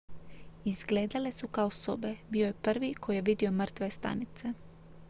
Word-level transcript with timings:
izgledale 0.63 1.31
su 1.31 1.47
kao 1.47 1.69
sobe 1.69 2.15
bio 2.29 2.45
je 2.47 2.53
prvi 2.53 2.93
koji 2.93 3.15
je 3.15 3.21
vidio 3.21 3.51
mrtve 3.51 3.89
stanice 3.89 4.53